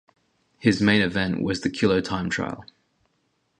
His 0.57 0.81
main 0.81 1.03
event 1.03 1.43
was 1.43 1.61
the 1.61 1.69
Kilo 1.69 2.01
Time 2.01 2.27
Trial. 2.27 2.65